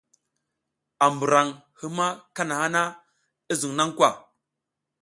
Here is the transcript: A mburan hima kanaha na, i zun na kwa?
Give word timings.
A 1.05 1.05
mburan 1.13 1.49
hima 1.79 2.07
kanaha 2.35 2.67
na, 2.75 2.83
i 3.51 3.53
zun 3.59 3.73
na 3.77 3.85
kwa? 3.97 4.09